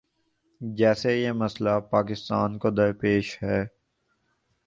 جیسے 0.61 1.15
یہ 1.21 1.31
مسئلہ 1.31 1.79
پاکستان 1.91 2.57
کو 2.57 2.69
درپیش 2.69 3.37
ہے۔ 3.43 3.65